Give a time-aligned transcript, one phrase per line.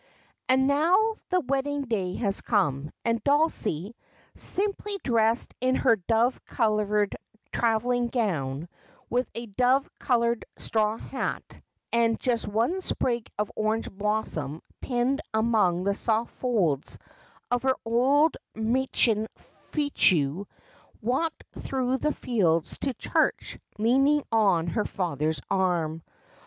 [0.49, 3.95] And now the wedding day had come, and Dulcie,
[4.33, 7.15] simply dressed in her dove coloured
[7.51, 8.67] travelling cown,
[9.11, 11.61] with a dove Thicker than Water Zco coloured straw hat,
[11.93, 16.97] and just one sprig of orange blossom pinned among the soft folds
[17.51, 20.47] of her old Mechlin fichu,
[20.99, 26.01] walked through the fields to church, leaning on her father's arm.